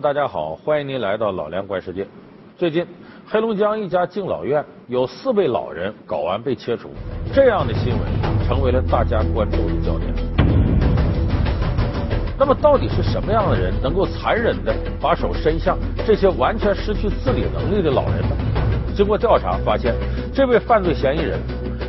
[0.00, 2.06] 大家好，欢迎您来到老梁观世界。
[2.56, 2.86] 最近，
[3.28, 6.88] 黑龙江一家敬老院有四位老人睾丸被切除，
[7.34, 8.00] 这样的新闻
[8.48, 10.14] 成为了大家关注的焦点。
[12.38, 15.76] 那么，到底是什么样的人能够残忍的把手伸向
[16.06, 18.34] 这些完全失去自理能力的老人呢？
[18.96, 19.94] 经过调查发现，
[20.32, 21.38] 这位犯罪嫌疑人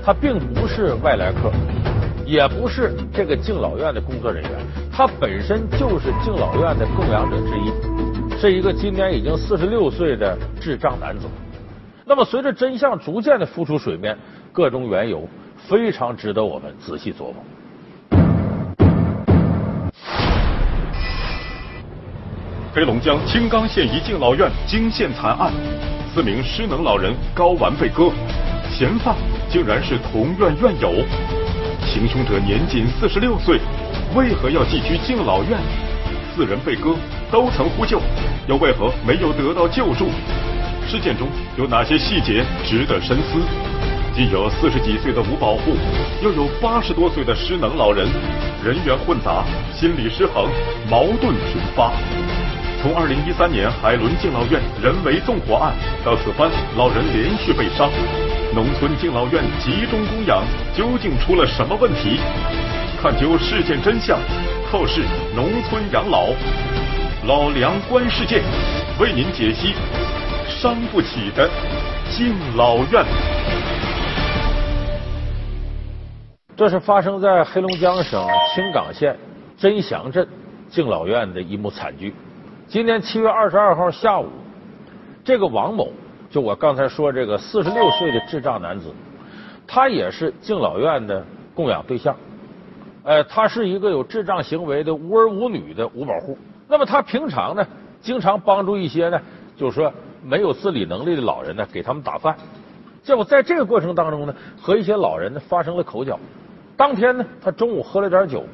[0.03, 1.49] 他并不是外来客，
[2.31, 4.51] 也不是这个敬老院的工作人员，
[4.89, 11.27] 他本身就是敬老院的供养者之一，是一个今年已经四十六岁的智障男子。
[12.05, 14.17] 那么，随着真相逐渐的浮出水面，
[14.53, 17.35] 各种缘由非常值得我们仔细琢磨。
[22.73, 25.51] 黑龙江青冈县一敬老院惊现惨案，
[26.13, 28.09] 四名失能老人睾丸被割，
[28.69, 29.17] 嫌犯
[29.49, 31.40] 竟然是同院院友。
[31.91, 33.59] 行凶者年仅四十六岁，
[34.15, 35.59] 为何要寄居敬老院？
[36.33, 36.95] 四人被割
[37.29, 37.99] 都曾呼救，
[38.47, 40.07] 又为何没有得到救助？
[40.87, 43.41] 事件中有哪些细节值得深思？
[44.15, 45.75] 既有四十几岁的无保护，
[46.23, 48.07] 又有八十多岁的失能老人，
[48.63, 50.47] 人员混杂，心理失衡，
[50.89, 51.91] 矛盾频发。
[52.81, 55.75] 从二零一三年海伦敬老院人为纵火案
[56.05, 57.91] 到此番老人连续被伤，
[58.53, 60.43] 农村敬老院集中供养
[60.75, 62.19] 究竟出了什么问题？
[63.01, 64.19] 探究事件真相，
[64.69, 66.27] 透视农村养老，
[67.25, 68.43] 老梁观世界
[68.99, 69.73] 为您解析
[70.49, 71.49] 伤不起的
[72.09, 73.05] 敬老院。
[76.57, 78.21] 这是发生在黑龙江省
[78.53, 79.17] 青冈县
[79.57, 80.27] 真祥镇
[80.69, 82.13] 敬老院的一幕惨剧。
[82.67, 84.27] 今年七月二十二号下午，
[85.23, 85.89] 这个王某，
[86.31, 88.89] 就我刚才说这个四十六岁的智障男子，
[89.67, 91.23] 他也是敬老院的
[91.53, 92.15] 供养对象。
[93.03, 96.37] 呃，他是一个有智障行为的无儿无女的五保户。
[96.69, 97.67] 那么他平常呢，
[98.01, 99.21] 经常帮助一些呢，
[99.57, 99.91] 就是说
[100.23, 102.33] 没有自理能力的老人呢，给他们打饭。
[103.03, 106.17] 结果在这个过程当中呢，和一些老人呢发生了口角。
[106.77, 108.45] 当天呢，他中午喝了点酒，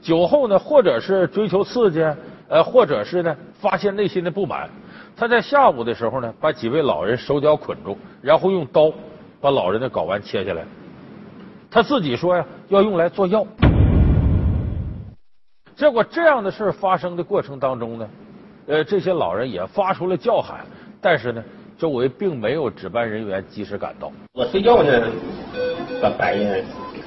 [0.00, 2.02] 酒后呢，或者是追求刺激。
[2.46, 4.68] 呃，或者是呢，发泄内心的不满，
[5.16, 8.92] 他在下午的时候呢，把几位老人手脚捆住，然后用刀
[9.40, 10.64] 把老人的睾丸切下来。
[11.70, 13.46] 他自己说呀，要用来做药。
[15.76, 18.08] 结果这样的事发生的过程当中呢，
[18.66, 20.64] 呃，这些老人也发出了叫喊，
[21.00, 21.42] 但是呢，
[21.78, 24.10] 周围并没有值班人员及时赶到。
[24.32, 25.02] 我睡觉呢，
[26.02, 26.64] 把白烟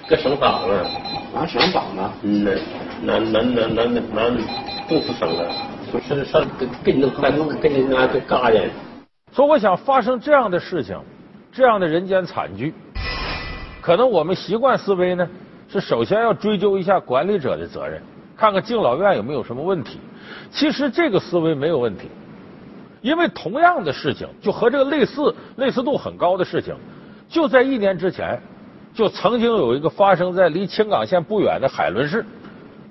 [0.10, 0.86] 搁绳绑了，
[1.34, 2.52] 拿绳绑了，嗯呐，
[3.04, 4.38] 拿拿拿拿拿拿
[4.88, 5.77] 不出声了，就
[6.08, 8.62] 是上跟跟你弄快弄跟你拿个嘎的。
[9.32, 10.98] 所以我想，发生这样的事情，
[11.52, 12.74] 这样的人间惨剧，
[13.82, 15.28] 可能我们习惯思维呢，
[15.70, 18.02] 是首先要追究一下管理者的责任，
[18.36, 20.00] 看看敬老院有没有什么问题。
[20.50, 22.10] 其实这个思维没有问题，
[23.02, 26.76] 因为同样的事情，就和这个类似、类似度很高的事情，
[27.30, 28.42] 就在一年之前，
[28.94, 32.26] 就曾经有一个发生在离青冈县不远的海伦市。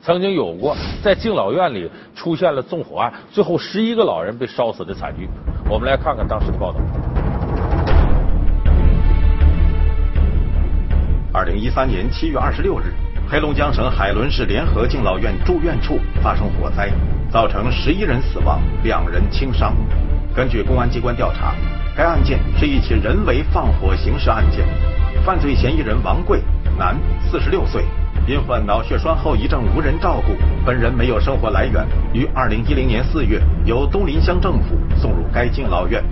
[0.06, 5.28] 曾经有过在敬老院里出现了纵火案，最后十一个老人被烧死的惨剧。
[5.68, 6.78] 我们来看看当时的报道。
[11.32, 12.84] 二零一三年七月二十六日，
[13.28, 16.88] 黑龙江省海伦市联合敬老院住院处发生火灾，
[17.28, 19.74] 造成十一人死亡，两人轻伤。
[20.36, 21.52] 根据公安机关调查，
[21.96, 24.64] 该案件是一起人为放火刑事案件，
[25.24, 26.40] 犯罪嫌疑人王贵，
[26.78, 26.96] 男，
[27.28, 27.84] 四十六岁。
[28.26, 30.32] 因患脑血栓后遗症无人照顾，
[30.64, 36.02] 本人没有生活来源，于二零一零年四月由东林乡政府送入该敬老院。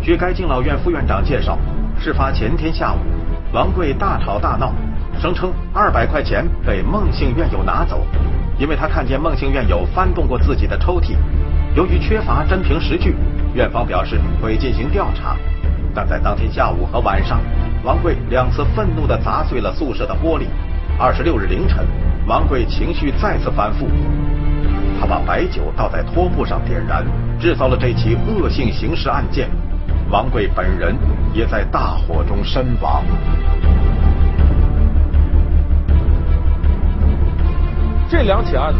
[0.00, 1.58] 据该敬老院副院长介绍，
[1.98, 2.98] 事发前天下午，
[3.52, 4.72] 王贵大吵大闹，
[5.20, 8.06] 声称二百块钱被孟姓院友拿走，
[8.56, 11.16] 因为他看见孟姓院友翻动过自己的抽屉。
[11.74, 13.16] 由于缺乏真凭实据，
[13.52, 15.36] 院方表示会进行调查。
[15.92, 17.40] 但在当天下午和晚上，
[17.82, 20.44] 王贵两次愤怒地砸碎了宿舍的玻璃。
[20.96, 21.84] 二十六日凌晨，
[22.24, 23.84] 王贵情绪再次反复，
[25.00, 27.04] 他把白酒倒在拖布上点燃，
[27.36, 29.50] 制造了这起恶性刑事案件。
[30.08, 30.94] 王贵本人
[31.32, 33.02] 也在大火中身亡。
[38.08, 38.78] 这两起案子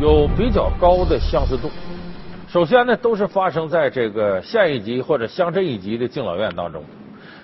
[0.00, 1.70] 有比较高的相似度。
[2.48, 6.82] 首先呢，都是发生在这个县一级或者乡镇一级的敬老院当中。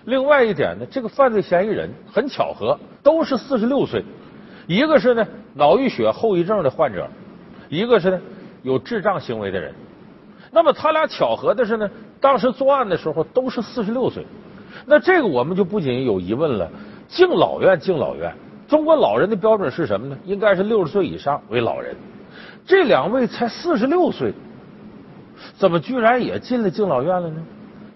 [0.04, 4.04] 另外一点呢，这个犯罪嫌疑人很巧合，都是四十六岁，
[4.66, 7.08] 一个是呢脑溢血后遗症的患者，
[7.68, 8.20] 一个是呢
[8.62, 9.74] 有智障行为的人。
[10.50, 11.90] 那么他俩巧合的是呢，
[12.20, 14.24] 当时作案的时候都是四十六岁。
[14.86, 16.70] 那这个我们就不仅有疑问了：
[17.08, 18.32] 敬老院，敬老院，
[18.68, 20.18] 中国老人的标准是什么呢？
[20.24, 21.96] 应该是六十岁以上为老人。
[22.66, 24.32] 这两位才四十六岁，
[25.56, 27.42] 怎么居然也进了敬老院了呢？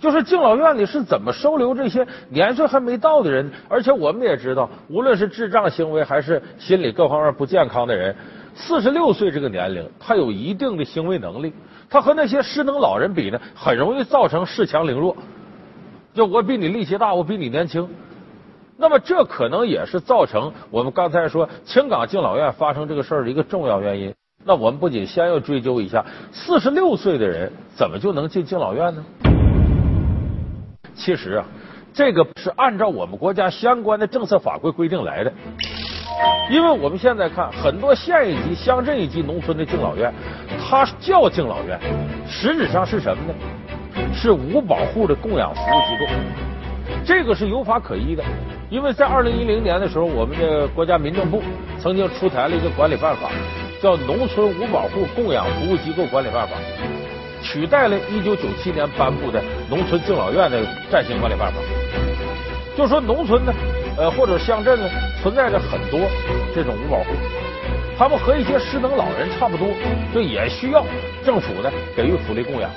[0.01, 3.51] 就是敬老院里是怎么收留这些年岁还没到的人？
[3.69, 8.15] 而且我们也知道，无论是智障行为还是心理各方面不健康的人，
[8.55, 11.53] 四十六岁这个年龄，他有一定的行为能力，
[11.91, 15.17] 他和那些失能老人比呢，很容易造成恃强凌弱。
[16.15, 17.89] 就我比你力气大，我比你年轻，
[18.77, 24.15] 那么这可能也是造成我们刚才说青港敬老院发生这个事儿的一个重要原因。
[24.45, 29.05] 那我们不仅先要追究一下，四十六岁的人怎么就能进敬老院呢？
[30.99, 31.45] 其实啊，
[31.95, 35.33] 这个是按照我们国家相关的政策法规规定来的。
[36.51, 40.13] 因为我们现在看很多县一级、乡镇一级农村的敬老院，
[40.59, 41.79] 它叫敬老院，
[42.29, 43.35] 实质上是什么呢？
[44.13, 46.07] 是无保户的供养服务机构。
[47.05, 48.25] 这个是有法可依的，
[48.69, 51.41] 因为在二零一零年的时候，我们的国家民政部
[51.79, 53.31] 曾经出台了一个管理办法，
[53.81, 56.57] 叫《农村无保户供养服务机构管理办法》。
[57.51, 61.59] 取代了1997年颁布的农村敬老院的暂行管理办法，
[62.77, 63.53] 就说农村呢，
[63.97, 64.87] 呃或者乡镇呢
[65.23, 65.99] 存在着很多
[66.55, 67.07] 这种无保户，
[67.99, 69.69] 他们和一些失能老人差不多，
[70.15, 70.85] 就也需要
[71.25, 72.71] 政府呢给予福利供养。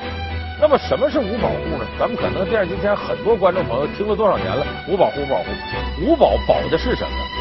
[0.61, 1.85] 那么什么是无保户呢？
[1.99, 5.45] 咱们可能电视机前很多观众朋友听了多少年了，无保户，无保户，
[6.01, 7.40] 无保保的是什么？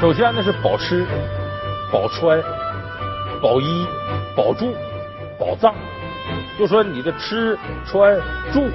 [0.00, 1.04] 首先呢是保吃、
[1.92, 2.40] 保穿、
[3.42, 3.84] 保衣、
[4.36, 4.72] 保住、
[5.36, 5.74] 保葬，
[6.56, 8.16] 就说你的吃、穿、
[8.52, 8.68] 住、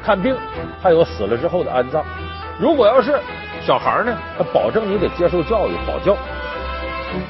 [0.00, 0.36] 看病，
[0.80, 2.04] 还有死了之后的安葬。
[2.60, 3.18] 如果要是
[3.66, 6.16] 小孩呢，他保证你得接受教育，保教。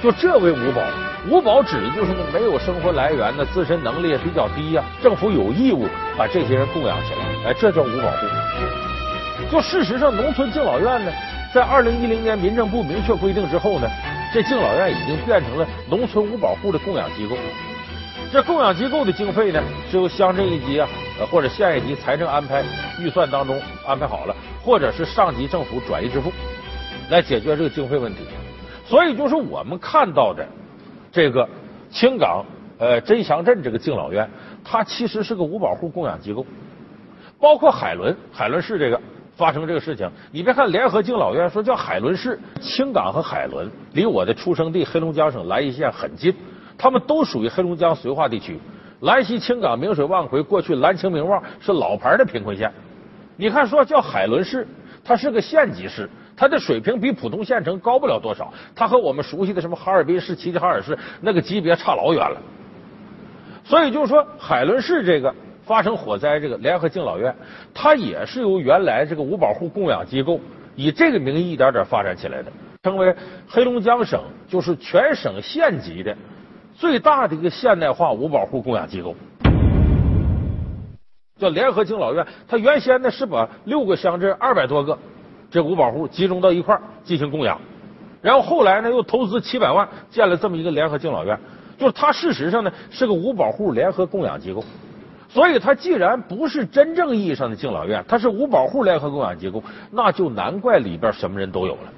[0.02, 0.82] 就这为五保，
[1.30, 9.50] 五保指的就是呢没有生活来源的，自身能力也比较低呀，政府有义务把这些人供养起来，哎，这叫五保户。
[9.50, 11.10] 就事实上，农村敬老院呢。
[11.52, 13.88] 在二零一零年，民政部明确规定之后呢，
[14.32, 17.36] 这敬老院已经变成了农村五保户的供养机构。
[18.30, 19.60] 这供养机构的经费呢，
[19.90, 20.88] 是由乡镇一级啊，
[21.28, 22.62] 或者县一级财政安排
[23.00, 26.30] 预算当中安排好了，或者是上级政府转移支付
[27.10, 28.20] 来解决这个经费问题。
[28.86, 30.46] 所以，就是我们看到的
[31.10, 31.48] 这个
[31.90, 32.44] 青港
[32.78, 34.30] 呃真祥镇这个敬老院，
[34.62, 36.46] 它其实是个五保户供养机构，
[37.40, 39.00] 包括海伦海伦市这个。
[39.40, 46.34] 发生这个事情，你别看联合敬老院说叫海伦市，青港和海伦离我的出生地黑龙江省兰溪县很近，
[46.76, 48.60] 他们都属于黑龙江绥化地区。
[49.00, 52.70] 兰溪、青港、明水、望奎，过去蓝青、明旺是老牌的贫困县。
[53.38, 54.68] 你看说叫海伦市，
[55.02, 62.36] 它是个县级市，它的水平比普通县城高不了多少，它和我们熟悉的什么哈尔滨市、齐齐哈尔市那个级别差老远了。
[63.64, 65.34] 所以就是说，海伦市这个。
[65.70, 67.32] 发生火灾，这个联合敬老院，
[67.72, 70.40] 它也是由原来这个五保户供养机构
[70.74, 72.50] 以这个名义一点点发展起来的，
[72.82, 73.14] 成为
[73.48, 76.16] 黑龙江省就是全省县级的
[76.74, 79.14] 最大的一个现代化五保户供养机构，
[81.38, 82.26] 叫联合敬老院。
[82.48, 84.98] 它原先呢是把六个乡镇二百多个
[85.52, 87.60] 这五保户集中到一块进行供养，
[88.20, 91.38] 然后后来呢又投资七百万建了这么一个联合敬老院，
[91.78, 94.64] 就是它事实上呢是个五保户联合供养机构。
[95.32, 101.92] 所以，它既然不是真正意义上的敬老院，它是五保户联合供养机构，那就难怪里边什么人都有了。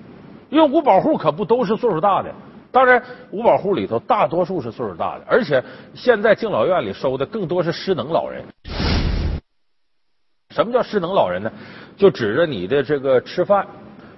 [0.51, 2.31] 因为五保户可不都是岁数大的，
[2.71, 8.45] 当然，五保户里头大多数是岁数大的，而且现在敬老院里收的更多是失能老人。
[10.51, 11.51] 什么叫失能老人呢？
[11.97, 13.67] 就指着你的这个吃饭、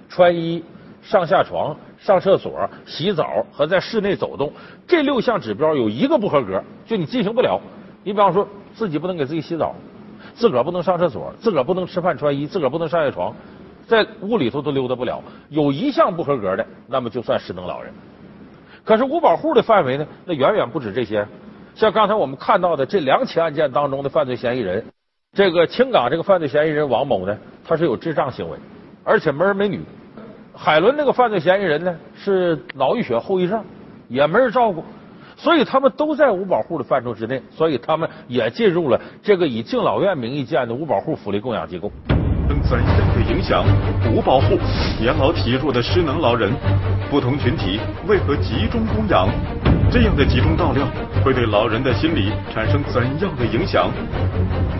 [0.09, 0.61] 穿衣、
[1.01, 4.51] 上下床、上厕所、洗澡和在室内走动
[4.85, 7.61] 这六项指标有一个不合格，就你进行不了。
[8.05, 8.47] 你比方说。
[8.77, 9.73] 自己不能给自己洗澡，
[10.33, 13.33] 自个儿不能上厕所，自个儿不能吃饭穿衣，自个儿不能上下床，
[13.87, 15.23] 在屋里头都溜达不了。
[15.47, 17.93] 有一项不合格的，那么就算失能老人。
[18.83, 20.05] 可是五保户的范围呢？
[20.25, 21.25] 那远远不止这些。
[21.73, 24.83] 像刚才我们看到的这两起案件当中的犯罪嫌疑人，
[25.31, 28.57] 这个青港这个犯罪嫌疑人王某呢，他是有智障行为，
[29.05, 29.79] 而且没儿没女。
[30.53, 33.63] 海伦那个犯罪嫌疑人呢，是脑溢血后遗症，
[34.09, 34.83] 也没人照顾。
[35.37, 41.91] 所以他们都在五保户的范畴之内，所以他们也进入了这个以敬老院名义建的五保户福利供养机构。
[42.67, 43.63] 怎样的影响
[44.11, 44.57] 五保户
[44.99, 46.51] 年老体弱的失能老人？
[47.11, 49.29] 不同群体为何集中供养？
[49.91, 50.83] 这样的集中照料
[51.23, 53.91] 会对老人的心理产生怎样的影响？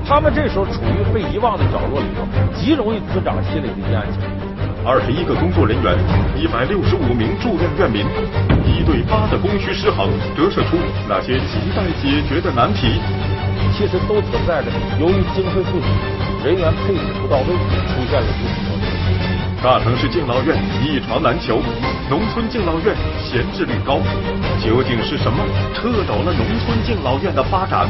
[0.03, 4.44] 他们这时候处于被遗忘的角落里头，极容易滋长心理的阴暗情。
[4.85, 5.97] 二十一个工作人员，
[6.37, 8.05] 一百六十五名住院院民，
[8.69, 10.77] 一对八的供需失衡，折射出
[11.09, 13.01] 那些亟待解决的难题？
[13.73, 14.69] 其实都存在着
[15.01, 15.89] 由于经费不足、
[16.45, 17.49] 人员配置不到位
[17.89, 18.93] 出现了不同问题。
[19.57, 20.53] 大城市敬老院
[20.85, 21.57] 一床难求，
[22.07, 22.93] 农村敬老院
[23.25, 23.97] 闲置率高，
[24.61, 25.41] 究竟是什么
[25.73, 27.89] 掣肘了农村敬老院的发展？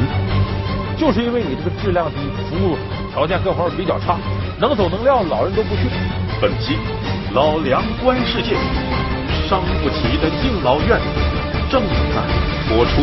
[0.96, 2.16] 就是因为你这个质量低，
[2.48, 2.78] 服务
[3.12, 4.16] 条件各方面比较差，
[4.58, 5.92] 能走能撂，老人都不去。
[6.38, 6.76] 本期
[7.32, 8.56] 老梁观世界，
[9.48, 11.00] 伤不起的敬老院
[11.70, 12.22] 正在
[12.68, 13.02] 播出。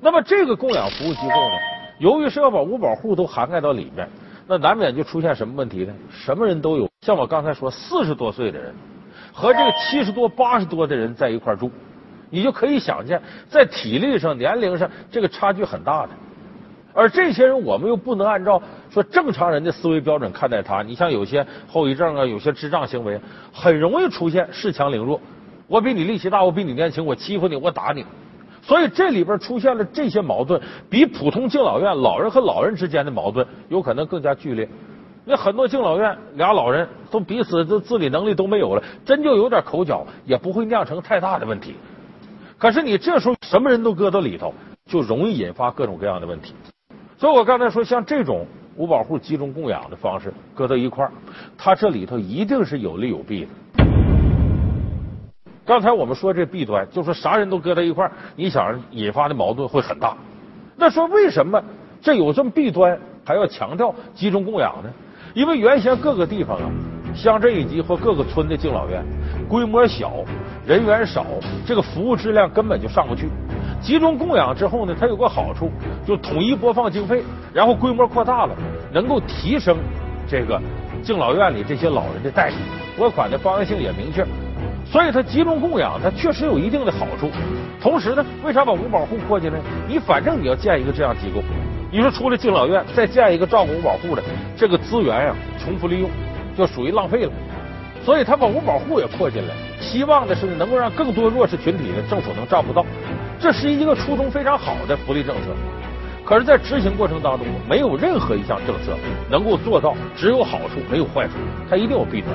[0.00, 1.56] 那么这个供养服务机构呢，
[2.00, 4.08] 由于是要把五保户都涵盖到里面，
[4.48, 5.94] 那难免就出现什么问题呢？
[6.10, 8.74] 什么人都有，像我刚才说，四十多岁的人
[9.32, 11.70] 和这个七十多、八十多的人在一块住，
[12.30, 16.10] 你就可以想见，在体力上、年龄上，这个差距很大的。
[16.92, 20.82] 而这些人，我们又不能按照说正常人的思维标准看待他。
[20.82, 23.20] 你像有些后遗症啊，有些智障行为，
[23.52, 25.20] 很容易出现恃强凌弱。
[25.68, 28.04] 我比你力气大，我比你年轻，我欺负你，我打你。
[28.62, 34.68] 所以这里边出现了这些矛盾，比普通敬老院老人和老人之间的矛盾有可能更加剧烈。
[35.24, 41.74] 那很多敬老院俩老人都彼此的自理能力都没有了，真就有点口角，也不会酿成太大的问题。
[42.58, 44.52] 可是你这时候什么人都搁到里头，
[44.86, 46.52] 就容易引发各种各样的问题。
[47.20, 48.46] 所以我刚才说，像这种
[48.76, 51.12] 五保户集中供养的方式搁到一块儿，
[51.58, 53.84] 它这里头一定是有利有弊的。
[55.66, 60.16] 刚才我们说这弊端，就说啥人都搁到一块儿，你想引发的矛盾会很大。
[60.76, 61.62] 那说为什么
[62.00, 64.90] 这有这么弊端，还要强调集中供养呢？
[65.34, 66.70] 因为原先各个地方啊，
[67.14, 69.04] 乡镇一级或各个村的敬老院
[69.46, 70.24] 规模小，
[70.66, 71.26] 人员少，
[71.66, 73.28] 这个服务质量根本就上不去。
[73.80, 75.70] 集中供养之后呢，它有个好处，
[76.06, 77.22] 就统一播放经费，
[77.52, 78.54] 然后规模扩大了，
[78.92, 79.76] 能够提升
[80.28, 80.60] 这个
[81.02, 82.54] 敬老院里这些老人的待遇，
[82.96, 84.24] 拨款的方向性也明确，
[84.84, 87.30] 所以它集中供养它确实有一定的好处。
[87.80, 89.58] 同时呢，为啥把五保户扩进来？
[89.88, 91.42] 你反正你要建一个这样机构，
[91.90, 94.22] 你说出了敬老院再建一个照顾五保户的，
[94.56, 96.10] 这个资源呀重复利用
[96.54, 97.32] 就属于浪费了。
[98.04, 102.84] 所以他把五保户也扩进来，希望的是能够让更多弱势群体呢政府能照顾到。
[103.38, 105.50] 这是一个初衷非常好的福利政策，
[106.24, 108.96] 可是，在执行过程当中，没有任何一项政策
[109.30, 111.34] 能够做到只有好处没有坏处，
[111.68, 112.30] 它一定有弊端。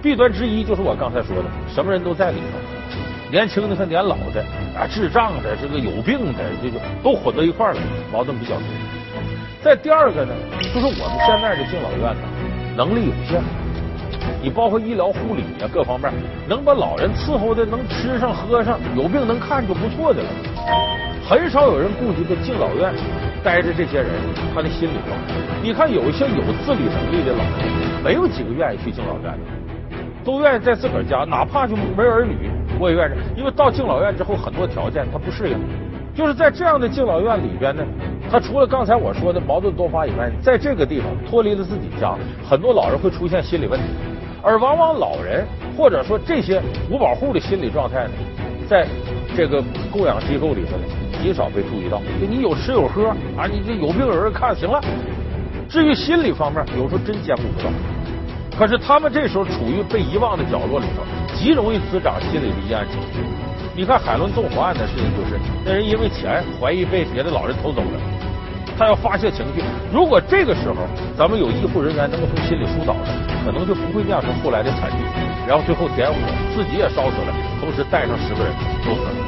[0.00, 4.44] 弊端之一就是我刚才说的，什么人都在里头，年轻的和年老的
[4.76, 7.80] 啊，智障的，这个有病的，这个都混到一块儿了，
[8.12, 8.64] 矛盾比较多。
[9.62, 10.32] 再第二个呢，
[10.72, 12.22] 就是我们现在的敬老院呢，
[12.76, 13.42] 能力有限。
[14.42, 16.12] 你包括医疗护理啊，各方面
[16.48, 20.28] 能把老人伺候的能吃上喝上，有病能看就不错的了。
[21.28, 22.92] 很少有人顾及在敬老院
[23.44, 24.08] 待着这些人
[24.54, 25.34] 他的心理状态。
[25.62, 29.38] 你看有一些有自理能力的老人，没有几个愿意去敬老院的，
[30.24, 32.48] 都愿意在自个儿家，哪怕就没儿女，
[32.78, 33.14] 我也愿意。
[33.36, 35.58] 因为到敬老院之后，很多条件他不适应。
[36.14, 37.84] 就是在这样的敬老院里边呢，
[38.30, 42.16] 他除了刚才我说的矛盾多发以外，在这个地方脱离了自己家，
[42.48, 43.86] 很多老人会出现心理问题。
[44.42, 48.12] 而往往老人或者说这些五保户的心理状态呢，
[48.68, 48.86] 在
[49.36, 50.84] 这个供养机构里头呢，
[51.22, 52.00] 极少被注意到。
[52.20, 54.80] 就你有吃有喝啊，你这有病有人看行了。
[55.68, 57.70] 至于心理方面，有时候真兼顾不到。
[58.58, 61.02] 可是他们这时候处于被遗忘的角落里头，
[61.36, 63.20] 极容易滋长心理的阴暗情绪。
[63.76, 68.17] 你看海伦纵火案的事情，就是那人因为钱怀疑被别的老人偷走了。
[68.78, 69.60] 他要发泄情绪，
[69.92, 70.76] 如果这个时候
[71.16, 73.10] 咱们有医护人员能够从心里疏导他，
[73.44, 74.98] 可能就不会酿成后来的惨剧，
[75.48, 76.14] 然后最后点火
[76.54, 78.52] 自己也烧死了，同时带上十个人
[78.84, 79.18] 都可能。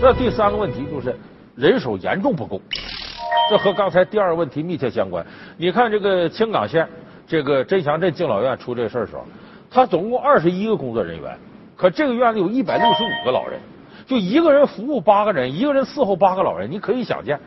[0.00, 1.18] 那第三个问题就是
[1.56, 2.62] 人手严重不够，
[3.50, 5.26] 这和刚才第二个问题密切相关。
[5.56, 6.88] 你看这个青冈县
[7.26, 9.26] 这个真祥镇敬老院出这事儿时候。
[9.74, 11.36] 他总共二十一个工作人员，
[11.76, 13.58] 可这个院子有一百六十五个老人，
[14.06, 17.40] 就一个人服务八个人，一个人伺候八个老人，你可以想见，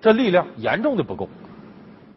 [0.00, 1.28] 这力量严重的不够。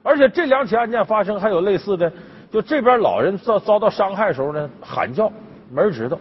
[0.01, 2.11] 而且这两起案件发生还有类似的，
[2.49, 5.31] 就这边老人遭遭到伤害的时候呢，喊叫
[5.69, 6.17] 没人知道，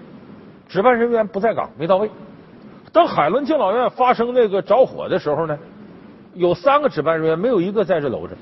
[0.68, 2.10] 值班人员不在岗没到位。
[2.92, 5.58] 等海伦敬老院发生那个着火的时候呢，
[6.34, 8.36] 有三个值班人员没有一个在这楼着。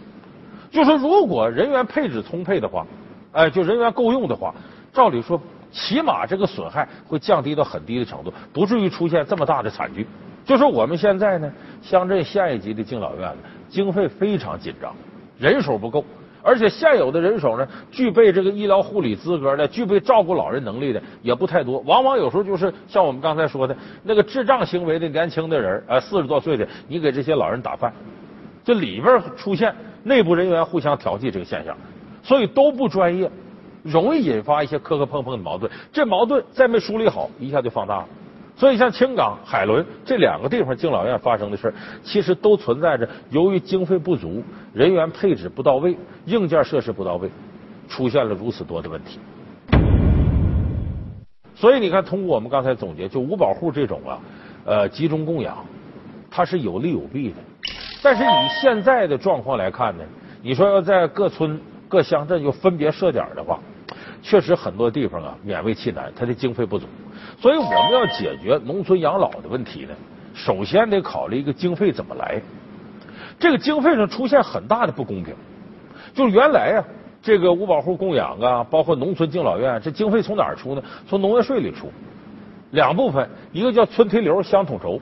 [0.72, 2.84] 就说如果人员配置充沛的话，
[3.30, 4.52] 哎，就人员够用的话。
[4.98, 5.40] 照理说，
[5.70, 10.04] 起码这个损害会降低到很低的程度，不至于出现这么大的惨剧。
[10.44, 13.32] 就说我们现在呢，乡镇县一级的敬老院
[13.68, 14.92] 经费非常紧张，
[15.38, 16.04] 人手不够，
[16.42, 21.78] 而且现有的人手呢，具备这个医疗护理资格的、具备照顾老人能力的也不太多。
[21.86, 27.92] 往往有时候就是像我们刚才说的那个智障行为的年轻的人，呃，四十多岁的，你给这些老人打饭，
[28.64, 31.76] 这里边出现内部人员互相调剂这个现象，
[32.20, 33.30] 所以都不专业。
[33.82, 38.06] 容易引发一些磕磕碰碰的矛盾，这矛盾再没梳理好，一下就放大了。
[38.56, 44.42] 所以像青冈、海伦这两个地方敬老院发生的事其实都存在着由于经费不足、
[44.72, 47.30] 人员配置不到位、硬件设施不到位，
[47.88, 49.20] 出现了如此多的问题。
[51.54, 54.18] 所以你看，通过我们刚才总结，就五保户这种啊，
[54.64, 55.56] 呃，集中供养，
[56.28, 57.36] 它是有利有弊的。
[58.02, 60.04] 但是以现在的状况来看呢，
[60.42, 63.58] 你说要在各村各乡镇又分别设点的话，
[64.22, 66.86] 确实很多地方啊勉为其难，它的经费不足。
[67.40, 69.94] 所以我们要解决农村养老的问题呢，
[70.34, 72.40] 首先得考虑一个经费怎么来。
[73.38, 75.34] 这个经费上出现很大的不公平，
[76.12, 76.84] 就是原来啊，
[77.22, 80.82] 这个五保户供养啊，包括农村敬老院，这经费从哪儿出呢？
[81.08, 81.90] 从农业税里出。
[82.72, 85.00] 两部分，一个叫村提留乡统筹，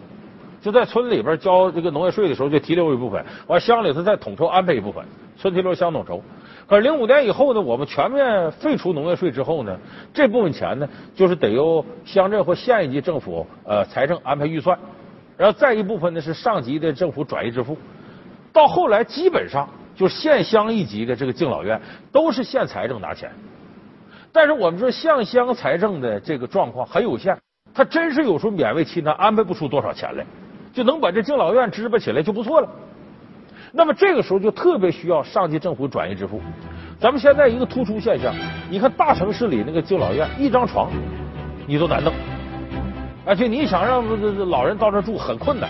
[0.61, 5.05] 就在村里边交这个农业税的时候就提留一部分，完乡里头再统筹安排一部分，
[5.37, 6.23] 村提留乡统筹。
[6.69, 9.79] 可是零五年以后呢，我们全面废除农业税之后呢，
[10.13, 14.77] 这部分钱呢，就是得由乡镇或县一级政府呃财政安排预算，
[15.37, 17.79] 然后再一部分呢是上级的政府转移支付。
[18.53, 21.81] 到后来基本上就县乡一级的这个敬老院
[22.11, 23.31] 都是县财政拿钱，
[24.33, 27.39] 但是我们说县乡财政的这个状况很有限，
[27.73, 30.27] 他真是有时候勉为其难安排不出多少钱来，
[30.73, 32.69] 就能把这敬老院支巴起来就不错了。
[33.73, 36.41] 那么这个时候就特别需要上级政府转移支付。
[36.99, 38.35] 咱们现在一个突出现象，
[38.71, 40.91] 你看大城市里那个敬老院，一张床
[41.67, 42.13] 你都难弄，
[43.25, 44.03] 而且你想让
[44.49, 45.69] 老人到这住很困难。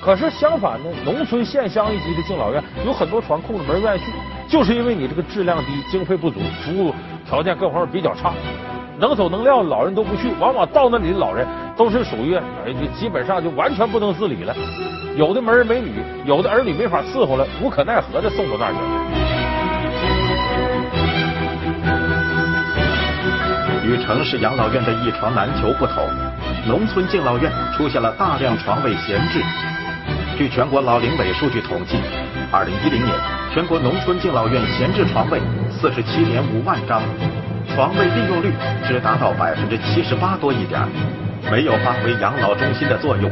[0.00, 4.06] 可是相反呢，农村县乡一级的敬老院有很多床空着没人愿意去，
[4.48, 8.32] 就是因为你这个质量低、经费不足、服务条件各方面比较差，
[8.98, 10.32] 能走能撂，老人都不去。
[10.40, 12.38] 往往到那里的老人都是属于
[12.98, 14.54] 基本上就完全不能自理了。
[15.16, 18.78] 有的没儿没女，有的儿女没法伺候了，无可奈何的送到那儿去。
[23.86, 26.04] 与城市养老院的一床难求不同，
[26.66, 29.40] 农村敬老院出现了大量床位闲置。
[30.36, 31.96] 据全国老龄委数据统计，
[32.50, 33.14] 二零一零年
[33.54, 37.00] 全国农村敬老院闲置床位四十七点五万张，
[37.76, 38.50] 床位利用率
[38.88, 40.80] 只达到百分之七十八多一点，
[41.52, 43.30] 没有发挥养老中心的作用。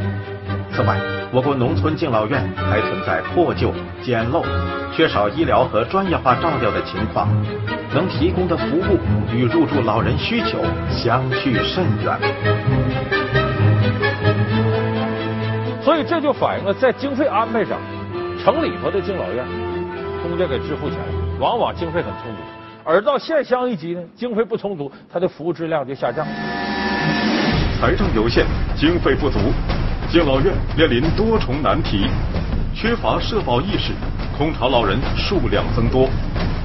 [0.70, 1.00] 此外，
[1.32, 4.44] 我国农村敬老院还存在破旧、简陋、
[4.94, 7.26] 缺少医疗和专业化照料的情况，
[7.94, 8.98] 能提供的服务
[9.32, 10.58] 与入住老人需求
[10.90, 12.14] 相去甚远。
[15.80, 17.78] 所以这就反映了在经费安排上，
[18.44, 19.42] 城里头的敬老院
[20.22, 20.98] 公家给支付钱，
[21.40, 22.42] 往往经费很充足；
[22.86, 26.26] 而到县乡一级呢，经费不充足，它的服务质量就下降。
[27.80, 28.44] 财政有限，
[28.76, 29.38] 经费不足。
[30.10, 32.06] 敬老院面临多重难题，
[32.74, 33.92] 缺乏社保意识，
[34.36, 36.08] 空巢老人数量增多。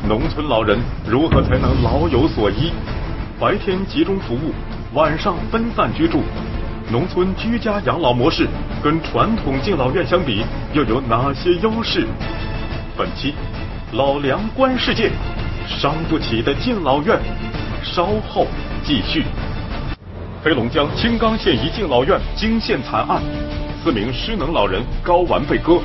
[0.08, 0.77] 农村老人
[1.08, 2.71] 如何才能老有所依？
[3.39, 4.53] 白天集中服务，
[4.93, 6.21] 晚上分散居住。
[6.91, 8.45] 农村居家养老模式
[8.84, 12.05] 跟传统敬老院相比，又有哪些优势？
[12.97, 13.34] 本期
[13.93, 15.12] 老梁观世界，
[15.77, 17.17] 伤不起的敬老院，
[17.84, 18.47] 稍后
[18.84, 19.23] 继续。
[20.43, 23.21] 黑龙江青冈县一敬老院惊现惨案，
[23.82, 25.79] 四名失能老人睾丸被割，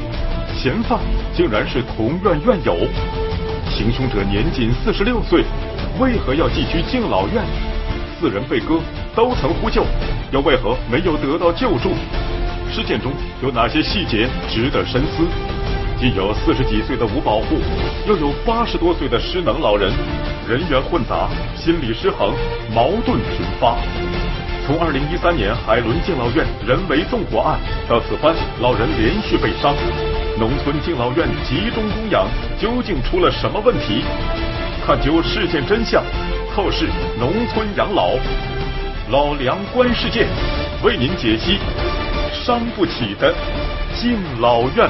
[0.57, 0.99] 嫌犯
[1.33, 2.77] 竟然是同院院友。
[3.71, 5.45] 行凶者年仅四十六岁，
[6.01, 7.45] 为何要寄居敬老院？
[8.19, 8.81] 四人被割
[9.15, 9.85] 都曾呼救，
[10.33, 11.91] 又为何没有得到救助？
[12.73, 15.54] 事件中有哪些细节值得深思？
[15.99, 17.57] 既有四十几岁的五保户，
[18.07, 19.91] 又有八十多岁的失能老人，
[20.49, 22.35] 人员混杂，心理失衡，
[22.75, 23.77] 矛盾频发。
[24.67, 29.75] 从二零一三年海伦敬老院人为纵火案到此番老人连续被伤，
[30.39, 32.27] 农村敬老院集中供养
[32.61, 34.03] 究竟出了什么问题？
[34.85, 36.03] 探究事件真相，
[36.55, 38.11] 透视农村养老，
[39.11, 40.27] 老梁观世界
[40.83, 41.59] 为您解析
[42.33, 43.33] 伤不起的
[43.95, 44.89] 敬老院。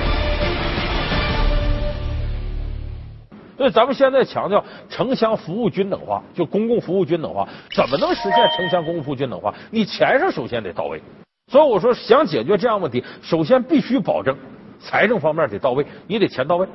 [3.57, 9.55] 所以咱们现在强调城乡服务均等化，就公共服务均等化，怎么能实现城乡公共服务均等化？
[9.71, 11.01] 你钱上首先得到位。
[11.47, 14.37] 所以我说，想解决这样问题，首先必须保证
[14.81, 16.67] 财政方面得到位，你得钱到位。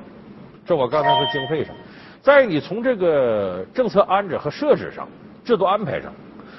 [0.65, 1.75] 这我刚才说经费上，
[2.21, 5.07] 在你从这个政策安置和设置上、
[5.43, 6.13] 制度安排上，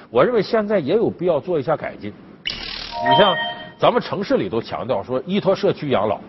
[0.09, 2.13] 我认为现在也有必要做一下改进。
[2.45, 3.35] 你像
[3.79, 6.19] 咱们城市里都强调说依托社区养老。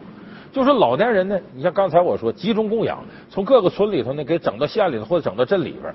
[0.52, 5.92] 就是老年人呢，你像刚才我说集中供养，从各个村里头呢给整到县里头或者整到镇里边。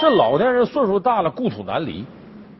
[0.00, 2.04] 这老年人岁数大了，故土难离，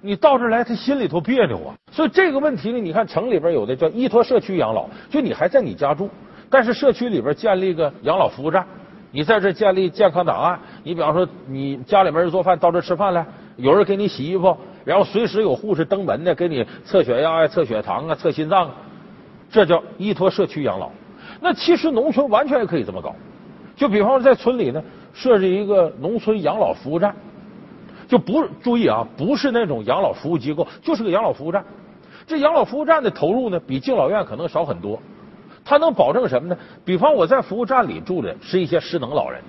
[0.00, 1.72] 你到这来他心里头别扭啊。
[1.92, 6.10] 所以这个问题呢，你看城里边有的叫依托社区养老，就你还在你家住，
[6.50, 8.66] 但是社区里边建立个养老服务站，
[9.12, 10.58] 你在这建立健康档案。
[10.82, 18.74] 你比方说你家里面人做饭到这吃饭来，有人给你洗衣服，然后随时有护士登门的给你测血压呀、测血糖啊、测心脏啊，
[19.48, 20.90] 这叫依托社区养老。
[21.40, 23.14] 那其实农村完全也可以这么搞，
[23.76, 27.14] 就比方说在村里呢设置一个农村养老服务站，
[28.08, 31.64] 就不注意啊，不是那种养老服务机构，就是个养老服务站。
[32.26, 35.00] 这养老服务站的投入呢，比敬老院可能少很多。
[35.64, 36.56] 它能保证什么呢？
[36.84, 39.40] 比方我在服务站里住的是一些失能老人，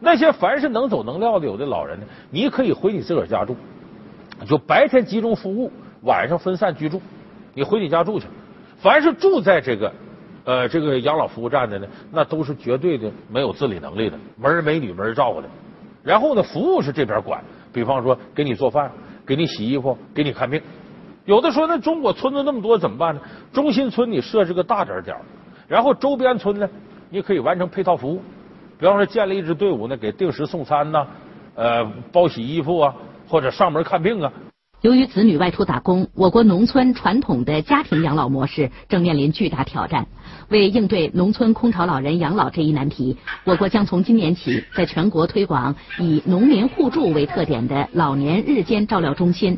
[0.00, 3.56] 那些凡是能走能撂的有的老人呢，你可以回你自个儿家住，
[4.46, 7.00] 就白天集中服务，晚上分散居住，
[7.54, 8.26] 你回你家住去。
[8.78, 9.92] 凡是住在这个
[10.44, 15.48] 呃这个养老服务站的呢，那都是绝对的没有自理能力的，没人没女没人照顾的。
[16.02, 18.90] 然后呢，服务是这边管，比方说给你做饭，
[19.24, 20.60] 给你洗衣服，给你看病。
[21.24, 23.20] 有的说，那中国村子那么多怎么办呢？
[23.52, 25.16] 中心村你设置个大点点
[25.68, 26.68] 然后周边村呢，
[27.10, 28.20] 你可以完成配套服务，
[28.78, 31.06] 比方说建立一支队伍呢，给定时送餐呐，
[31.54, 32.92] 呃，包洗衣服啊，
[33.28, 34.32] 或者上门看病啊。
[34.82, 40.08] 由于子女外出打工，我国农村传统的家庭养老模式正面临巨大挑战。
[40.48, 49.56] 为应对农村空巢老人养老这一难题，我国将从今年起在全国推广以农民互助为特点的老年日间照料中心。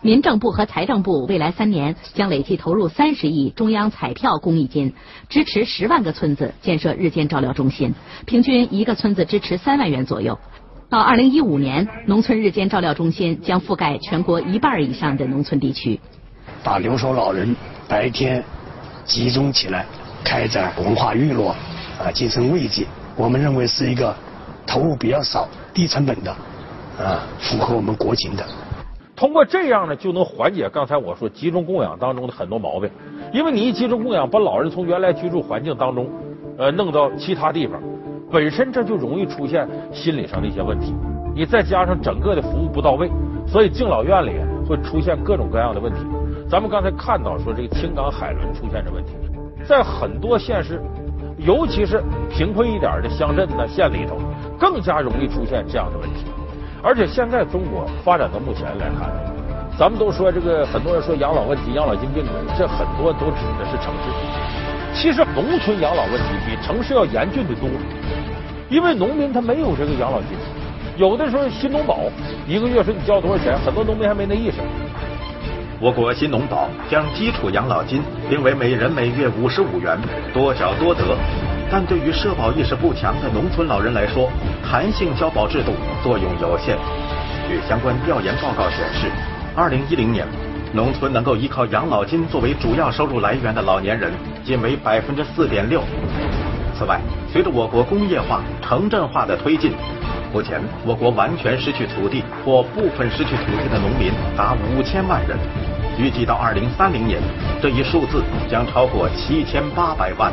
[0.00, 4.94] 民政部和财政部未来三年将累计投入三十亿中央彩票公益金，
[5.28, 7.92] 支持十万个村子建设日间照料中心，
[8.24, 10.38] 平均一个村子支持三万元左右。
[10.92, 15.98] 到二零一五年，农村日间照料中心将覆盖全国一半以上的农村地区。
[16.62, 17.56] 把留守老人
[17.88, 18.44] 白天
[19.02, 19.86] 集中起来，
[20.22, 21.46] 开展文化娱乐
[21.98, 24.14] 啊，精神慰藉，我们认为是一个
[24.66, 26.30] 投入比较少、低成本的
[27.02, 28.44] 啊，符合我们国情的。
[29.16, 32.90] 通过这样呢，就能缓解刚才我说集中供养当中的很多毛病。
[33.32, 36.06] 因为你一集中供养，把老人从原来居住环境当中，
[36.58, 37.80] 呃，弄到其他地方，
[38.32, 40.94] 本身这就容易出现心理上的一些问题。
[41.34, 43.10] 你再加上整个的服务不到位，
[43.46, 44.32] 所以敬老院里
[44.66, 46.00] 会出现各种各样的问题。
[46.48, 49.12] 咱们刚才看到说这个青港海伦出现这问题，
[49.66, 50.80] 在很多县市，
[51.38, 54.18] 尤其是贫困一点的乡镇呢县里头，
[54.58, 56.24] 更加容易出现这样的问题。
[56.82, 59.12] 而且现在中国发展到目前来看，
[59.78, 64.10] 咱们都说这个很多人说养老问题、养老金病人，这很多都指的是城市。
[64.94, 67.64] 其实农村养老问题比城市要严峻的多，
[68.72, 70.28] 因为农民他没有这个养老金，
[70.96, 71.98] 有的时候新农保
[72.48, 74.56] 一个月说你交多少钱，很多农民还没那意识。
[75.78, 79.98] 我国新农保将基础养老金定为每人每月五十五元，
[80.32, 81.04] 多缴多得。
[81.70, 84.30] 但对于社保意识不强的农村老人来说，
[84.64, 86.78] 弹性交保制度作用有限。
[87.46, 89.10] 据相关调研报告显示，
[89.54, 90.26] 二零一零年，
[90.72, 94.10] 农村能够依靠养老金作为主要收入来源的老年人
[94.42, 95.82] 仅为百分之四点六。
[96.82, 97.00] 此外，
[97.32, 99.70] 随着我国工业化、城镇化的推进，
[100.32, 105.38] 目前我国完全失去土地或部分失去土地的农民达五千万人，
[105.96, 107.20] 预计到二零三零年，
[107.62, 110.32] 这一数字将超过七千八百万。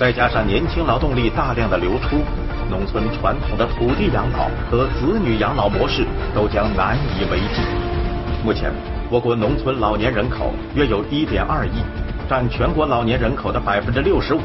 [0.00, 2.16] 再加上年轻劳动力大量的流出，
[2.70, 7.60] 农村传统的土地养老和子女养老模式都将难以为继。
[8.42, 8.72] 目前，
[9.10, 11.84] 我国农村老年人口约有1.2亿，
[12.30, 14.38] 占全国老年人口的65%。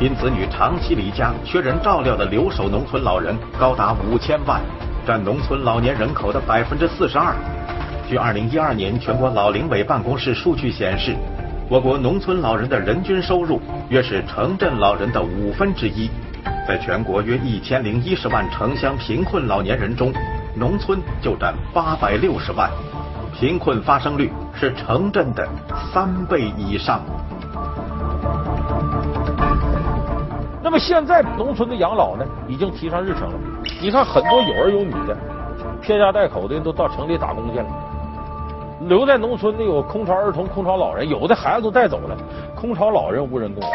[0.00, 4.60] 因子女长期离家、缺人照料的留守农村老人高达五千万，
[5.06, 7.34] 占农村老年人口的百分之四十二。
[8.08, 11.14] 据2012年全国老龄委办公室数据显示。
[11.68, 16.10] 我国农村老人的人均收入约是城镇老人的五分之一，
[16.66, 20.12] 在全国约一千零一十万城乡贫困老年人中，
[20.56, 22.68] 农村就占八百六十万，
[23.32, 25.48] 贫困发生率是城镇的
[25.92, 27.04] 三倍以上。
[30.70, 33.34] 那么现在农村的养老呢，已经提上日程了。
[33.82, 35.16] 你看，很多有儿有女的，
[35.82, 37.66] 撇家带口的都到城里打工去了。
[38.82, 42.16] 留在农村的有空巢儿童、空巢老人，有的孩子都带走了，
[42.54, 43.72] 空巢老人无人供养。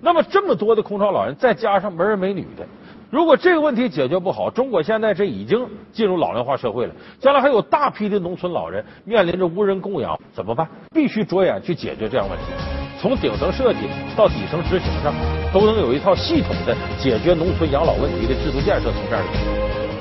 [0.00, 2.64] 那么这么多的空巢老人，再加上没儿没女的，
[3.10, 10.66] 如果这个问题解决不好，中国现在这已经进入老龄化社会了，将来还有大批的农村老人面临着无人供养，怎么办？
[10.94, 12.44] 必须着眼去解决这样问题，
[13.00, 15.14] 从顶层设计到底层执行上，
[15.52, 19.24] 都能有一套系统的解决农村养老问题的制度建设，从这儿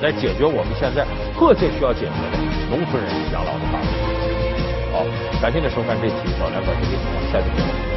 [0.02, 2.38] 来解决我们现在迫切需要解决的
[2.70, 3.96] 农村人养老的大问题。
[4.92, 5.06] 好，
[5.42, 7.89] 感谢您收看这期《老梁观世界》，我们下期再见。